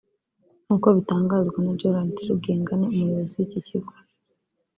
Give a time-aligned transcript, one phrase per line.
[0.63, 3.93] nk’uko bitangazwa na Gerard Rugengane umuyobozi w’icyi kigo